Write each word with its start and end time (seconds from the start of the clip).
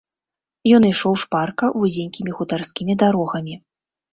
Ён 0.77 0.87
ішоў 0.91 1.13
шпарка 1.25 1.69
вузенькімі 1.83 2.35
хутарскімі 2.39 2.93
дарогамі. 3.05 3.55